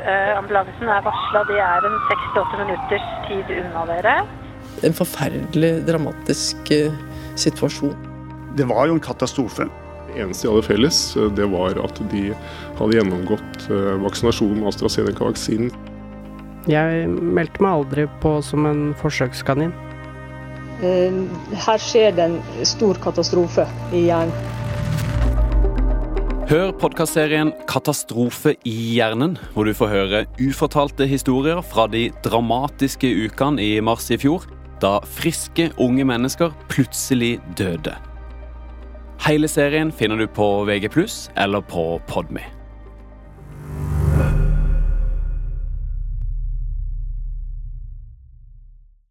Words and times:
Eh, 0.00 0.38
ambulansen 0.38 0.88
er 0.88 1.02
varsla, 1.04 1.42
de 1.48 1.58
er 1.60 1.86
en 1.88 1.96
6-8 2.08 2.60
minutters 2.62 3.08
tid 3.28 3.50
unna 3.58 3.82
dere. 3.90 4.14
En 4.86 4.96
forferdelig 4.96 5.72
dramatisk 5.88 6.70
eh, 6.72 6.94
situasjon. 7.36 7.92
Det 8.56 8.66
var 8.70 8.88
jo 8.88 8.96
en 8.96 9.04
katastrofe. 9.04 9.66
Det 10.10 10.22
eneste 10.24 10.46
de 10.46 10.54
hadde 10.54 10.66
felles, 10.66 11.00
eh, 11.16 11.28
det 11.36 11.50
var 11.52 11.76
at 11.84 12.00
de 12.12 12.30
hadde 12.78 12.96
gjennomgått 12.96 13.68
eh, 13.68 13.92
vaksinasjon 14.06 14.56
med 14.62 14.70
AstraZeneca-vaksinen. 14.72 15.70
Jeg 16.68 17.06
meldte 17.08 17.62
meg 17.64 17.76
aldri 17.82 18.08
på 18.24 18.34
som 18.44 18.66
en 18.68 18.82
forsøkskanin. 19.00 19.74
Eh, 20.80 21.20
Her 21.66 21.84
skjer 21.84 22.16
det 22.16 22.30
en 22.30 22.40
stor 22.64 22.96
katastrofe 23.04 23.68
i 23.92 24.06
hjernen. 24.08 24.32
Hør 26.50 26.72
podkastserien 26.74 27.52
'Katastrofe 27.70 28.56
i 28.66 28.72
hjernen', 28.96 29.36
hvor 29.54 29.68
du 29.68 29.70
får 29.70 29.90
høre 29.92 30.22
ufortalte 30.42 31.06
historier 31.06 31.60
fra 31.62 31.84
de 31.86 32.08
dramatiske 32.24 33.06
ukene 33.06 33.62
i 33.62 33.78
mars 33.78 34.08
i 34.10 34.18
fjor, 34.18 34.48
da 34.82 34.96
friske, 35.06 35.68
unge 35.78 36.02
mennesker 36.02 36.50
plutselig 36.66 37.36
døde. 37.54 37.94
Hele 39.22 39.46
serien 39.46 39.92
finner 39.94 40.18
du 40.18 40.26
på 40.26 40.66
VG+, 40.66 40.90
eller 41.38 41.62
på 41.62 42.00
Podme. 42.10 42.42